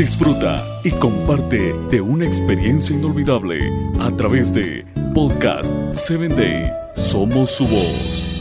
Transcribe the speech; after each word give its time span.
Disfruta 0.00 0.64
y 0.82 0.92
comparte 0.92 1.74
de 1.90 2.00
una 2.00 2.24
experiencia 2.24 2.96
inolvidable 2.96 3.70
a 4.00 4.10
través 4.16 4.50
de 4.54 4.86
Podcast 5.12 5.74
7 5.92 6.28
Day. 6.28 6.72
Somos 6.96 7.50
su 7.50 7.68
voz. 7.68 8.38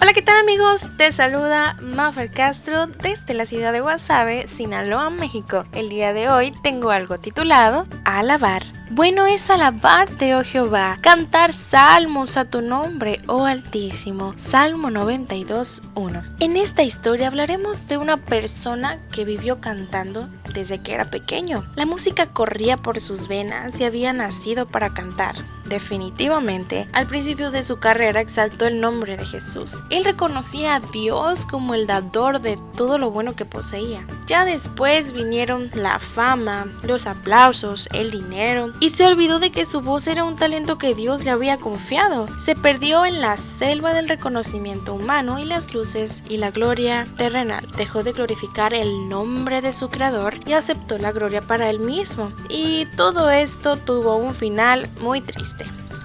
Hola, 0.00 0.12
¿qué 0.12 0.22
tal 0.22 0.40
amigos? 0.40 0.90
Te 0.98 1.12
saluda 1.12 1.76
Maffer 1.80 2.32
Castro 2.32 2.88
desde 2.88 3.34
la 3.34 3.44
ciudad 3.44 3.72
de 3.72 3.80
Guasave, 3.80 4.48
Sinaloa, 4.48 5.10
México. 5.10 5.66
El 5.72 5.88
día 5.88 6.12
de 6.12 6.28
hoy 6.28 6.50
tengo 6.64 6.90
algo 6.90 7.18
titulado 7.18 7.86
Alabar. 8.04 8.75
Bueno 8.88 9.26
es 9.26 9.50
alabarte, 9.50 10.36
oh 10.36 10.44
Jehová, 10.44 10.96
cantar 11.00 11.52
salmos 11.52 12.36
a 12.36 12.44
tu 12.44 12.62
nombre, 12.62 13.18
oh 13.26 13.44
Altísimo. 13.44 14.32
Salmo 14.36 14.90
92, 14.90 15.82
1. 15.96 16.22
En 16.38 16.56
esta 16.56 16.84
historia 16.84 17.26
hablaremos 17.26 17.88
de 17.88 17.98
una 17.98 18.16
persona 18.16 19.00
que 19.10 19.24
vivió 19.24 19.60
cantando 19.60 20.28
desde 20.54 20.78
que 20.78 20.94
era 20.94 21.04
pequeño. 21.04 21.68
La 21.74 21.84
música 21.84 22.28
corría 22.28 22.76
por 22.76 23.00
sus 23.00 23.26
venas 23.26 23.80
y 23.80 23.84
había 23.84 24.12
nacido 24.12 24.68
para 24.68 24.94
cantar. 24.94 25.34
Definitivamente, 25.68 26.88
al 26.92 27.06
principio 27.06 27.50
de 27.50 27.62
su 27.62 27.78
carrera 27.78 28.20
exaltó 28.20 28.66
el 28.66 28.80
nombre 28.80 29.16
de 29.16 29.26
Jesús. 29.26 29.82
Él 29.90 30.04
reconocía 30.04 30.76
a 30.76 30.80
Dios 30.80 31.46
como 31.46 31.74
el 31.74 31.86
dador 31.86 32.40
de 32.40 32.58
todo 32.76 32.98
lo 32.98 33.10
bueno 33.10 33.34
que 33.34 33.44
poseía. 33.44 34.06
Ya 34.26 34.44
después 34.44 35.12
vinieron 35.12 35.70
la 35.74 35.98
fama, 35.98 36.66
los 36.82 37.06
aplausos, 37.06 37.88
el 37.92 38.10
dinero, 38.10 38.72
y 38.80 38.90
se 38.90 39.06
olvidó 39.06 39.38
de 39.38 39.50
que 39.50 39.64
su 39.64 39.80
voz 39.80 40.06
era 40.08 40.24
un 40.24 40.36
talento 40.36 40.78
que 40.78 40.94
Dios 40.94 41.24
le 41.24 41.30
había 41.30 41.58
confiado. 41.58 42.28
Se 42.38 42.54
perdió 42.54 43.04
en 43.04 43.20
la 43.20 43.36
selva 43.36 43.94
del 43.94 44.08
reconocimiento 44.08 44.94
humano 44.94 45.38
y 45.38 45.44
las 45.44 45.74
luces 45.74 46.22
y 46.28 46.38
la 46.38 46.50
gloria 46.50 47.06
terrenal. 47.16 47.66
Dejó 47.76 48.02
de 48.02 48.12
glorificar 48.12 48.74
el 48.74 49.08
nombre 49.08 49.60
de 49.60 49.72
su 49.72 49.88
creador 49.88 50.34
y 50.46 50.52
aceptó 50.52 50.98
la 50.98 51.12
gloria 51.12 51.42
para 51.42 51.68
él 51.70 51.80
mismo. 51.80 52.32
Y 52.48 52.86
todo 52.96 53.30
esto 53.30 53.76
tuvo 53.76 54.16
un 54.16 54.34
final 54.34 54.88
muy 55.00 55.20
triste. 55.20 55.55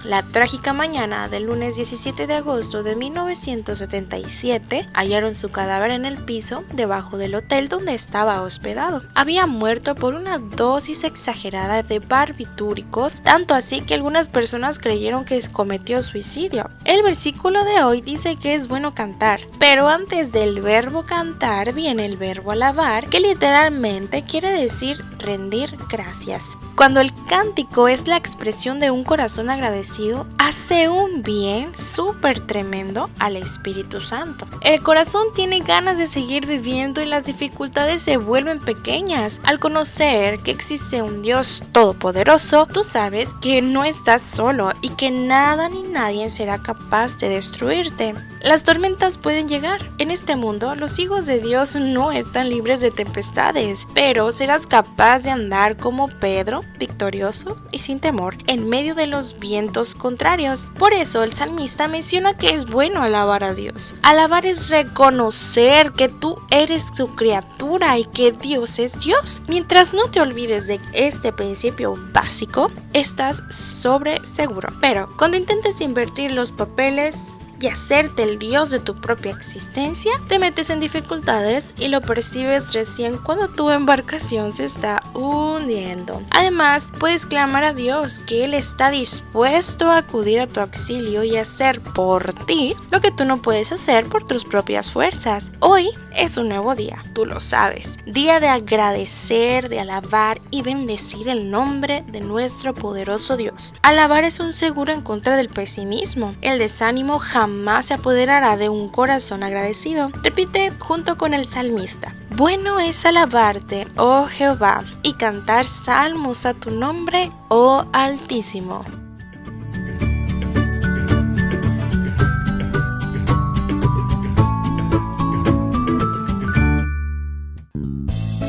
La 0.04 0.22
trágica 0.22 0.72
mañana 0.72 1.28
del 1.28 1.44
lunes 1.44 1.76
17 1.76 2.26
de 2.26 2.34
agosto 2.34 2.82
de 2.82 2.96
1977 2.96 4.88
hallaron 4.94 5.36
su 5.36 5.50
cadáver 5.50 5.92
en 5.92 6.04
el 6.04 6.16
piso 6.16 6.64
debajo 6.72 7.18
del 7.18 7.36
hotel 7.36 7.68
donde 7.68 7.94
estaba 7.94 8.42
hospedado. 8.42 9.04
Había 9.14 9.46
muerto 9.46 9.94
por 9.94 10.16
una 10.16 10.38
dosis 10.38 11.04
exagerada 11.04 11.84
de 11.84 12.00
barbitúricos, 12.00 13.22
tanto 13.22 13.54
así 13.54 13.80
que 13.80 13.94
algunas 13.94 14.28
personas 14.28 14.80
creyeron 14.80 15.24
que 15.24 15.40
cometió 15.52 16.02
suicidio. 16.02 16.68
El 16.84 17.04
versículo 17.04 17.62
de 17.64 17.84
hoy 17.84 18.00
dice 18.00 18.34
que 18.34 18.54
es 18.54 18.66
bueno 18.66 18.94
cantar, 18.94 19.40
pero 19.60 19.86
antes 19.86 20.32
del 20.32 20.60
verbo 20.60 21.04
cantar 21.04 21.74
viene 21.74 22.06
el 22.06 22.16
verbo 22.16 22.50
alabar, 22.50 23.08
que 23.08 23.20
literalmente 23.20 24.24
quiere 24.24 24.50
decir 24.50 25.00
rendir 25.22 25.76
gracias. 25.88 26.58
Cuando 26.76 27.00
el 27.00 27.12
cántico 27.26 27.88
es 27.88 28.08
la 28.08 28.16
expresión 28.16 28.80
de 28.80 28.90
un 28.90 29.04
corazón 29.04 29.50
agradecido, 29.50 30.26
hace 30.38 30.88
un 30.88 31.22
bien 31.22 31.74
súper 31.74 32.40
tremendo 32.40 33.08
al 33.18 33.36
Espíritu 33.36 34.00
Santo. 34.00 34.46
El 34.60 34.82
corazón 34.82 35.28
tiene 35.34 35.60
ganas 35.60 35.98
de 35.98 36.06
seguir 36.06 36.46
viviendo 36.46 37.00
y 37.00 37.06
las 37.06 37.24
dificultades 37.24 38.02
se 38.02 38.16
vuelven 38.16 38.60
pequeñas. 38.60 39.40
Al 39.44 39.58
conocer 39.58 40.40
que 40.40 40.50
existe 40.50 41.02
un 41.02 41.22
Dios 41.22 41.62
todopoderoso, 41.72 42.66
tú 42.66 42.82
sabes 42.82 43.34
que 43.40 43.62
no 43.62 43.84
estás 43.84 44.22
solo 44.22 44.70
y 44.82 44.90
que 44.90 45.10
nada 45.10 45.68
ni 45.68 45.82
nadie 45.82 46.28
será 46.30 46.58
capaz 46.58 47.16
de 47.18 47.28
destruirte. 47.28 48.14
Las 48.42 48.64
tormentas 48.64 49.18
pueden 49.18 49.46
llegar. 49.46 49.80
En 49.98 50.10
este 50.10 50.34
mundo, 50.34 50.74
los 50.74 50.98
hijos 50.98 51.26
de 51.26 51.40
Dios 51.40 51.76
no 51.76 52.10
están 52.10 52.48
libres 52.48 52.80
de 52.80 52.90
tempestades, 52.90 53.86
pero 53.94 54.32
serás 54.32 54.66
capaz 54.66 55.11
de 55.18 55.30
andar 55.30 55.76
como 55.76 56.08
Pedro, 56.08 56.62
victorioso 56.78 57.56
y 57.70 57.80
sin 57.80 58.00
temor, 58.00 58.34
en 58.46 58.68
medio 58.68 58.94
de 58.94 59.06
los 59.06 59.38
vientos 59.38 59.94
contrarios. 59.94 60.72
Por 60.78 60.94
eso 60.94 61.22
el 61.22 61.32
salmista 61.32 61.86
menciona 61.86 62.36
que 62.36 62.48
es 62.48 62.64
bueno 62.64 63.02
alabar 63.02 63.44
a 63.44 63.52
Dios. 63.52 63.94
Alabar 64.02 64.46
es 64.46 64.70
reconocer 64.70 65.92
que 65.92 66.08
tú 66.08 66.36
eres 66.50 66.88
su 66.94 67.14
criatura 67.14 67.98
y 67.98 68.04
que 68.04 68.32
Dios 68.32 68.78
es 68.78 68.98
Dios. 69.00 69.42
Mientras 69.48 69.92
no 69.92 70.10
te 70.10 70.20
olvides 70.20 70.66
de 70.66 70.80
este 70.94 71.32
principio 71.32 71.94
básico, 72.12 72.70
estás 72.94 73.42
sobre 73.50 74.24
seguro. 74.24 74.70
Pero 74.80 75.08
cuando 75.18 75.36
intentes 75.36 75.80
invertir 75.80 76.32
los 76.32 76.50
papeles, 76.52 77.41
y 77.62 77.68
hacerte 77.68 78.24
el 78.24 78.38
dios 78.38 78.70
de 78.70 78.80
tu 78.80 78.94
propia 78.94 79.32
existencia, 79.32 80.12
te 80.28 80.38
metes 80.38 80.70
en 80.70 80.80
dificultades 80.80 81.74
y 81.78 81.88
lo 81.88 82.00
percibes 82.00 82.72
recién 82.72 83.18
cuando 83.18 83.48
tu 83.48 83.70
embarcación 83.70 84.52
se 84.52 84.64
está 84.64 85.02
hundiendo. 85.14 86.22
Además, 86.30 86.92
puedes 86.98 87.26
clamar 87.26 87.64
a 87.64 87.74
Dios 87.74 88.20
que 88.26 88.44
Él 88.44 88.54
está 88.54 88.90
dispuesto 88.90 89.90
a 89.90 89.98
acudir 89.98 90.40
a 90.40 90.46
tu 90.46 90.60
auxilio 90.60 91.22
y 91.22 91.36
hacer 91.36 91.80
por 91.80 92.32
ti 92.46 92.74
lo 92.90 93.00
que 93.00 93.12
tú 93.12 93.24
no 93.24 93.40
puedes 93.40 93.72
hacer 93.72 94.06
por 94.06 94.24
tus 94.24 94.44
propias 94.44 94.90
fuerzas. 94.90 95.52
Hoy 95.60 95.90
es 96.16 96.36
un 96.38 96.48
nuevo 96.48 96.74
día, 96.74 97.02
tú 97.14 97.26
lo 97.26 97.40
sabes. 97.40 97.98
Día 98.06 98.40
de 98.40 98.48
agradecer, 98.48 99.68
de 99.68 99.80
alabar 99.80 100.40
y 100.50 100.62
bendecir 100.62 101.28
el 101.28 101.50
nombre 101.50 102.04
de 102.08 102.20
nuestro 102.20 102.74
poderoso 102.74 103.36
Dios. 103.36 103.74
Alabar 103.82 104.24
es 104.24 104.40
un 104.40 104.52
seguro 104.52 104.92
en 104.92 105.02
contra 105.02 105.36
del 105.36 105.48
pesimismo. 105.48 106.34
El 106.40 106.58
desánimo 106.58 107.18
jamás 107.18 107.51
más 107.52 107.86
se 107.86 107.94
apoderará 107.94 108.56
de 108.56 108.68
un 108.68 108.88
corazón 108.88 109.42
agradecido. 109.42 110.08
Repite 110.22 110.70
junto 110.78 111.16
con 111.16 111.34
el 111.34 111.44
salmista. 111.44 112.14
Bueno 112.36 112.80
es 112.80 113.04
alabarte, 113.04 113.86
oh 113.96 114.26
Jehová, 114.26 114.84
y 115.02 115.14
cantar 115.14 115.64
salmos 115.64 116.46
a 116.46 116.54
tu 116.54 116.70
nombre, 116.70 117.30
oh 117.48 117.84
Altísimo. 117.92 118.84